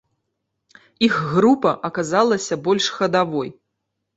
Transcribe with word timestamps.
Іх 1.09 1.17
група 1.33 1.75
аказалася 1.91 2.59
больш 2.69 2.85
хадавой. 2.99 3.49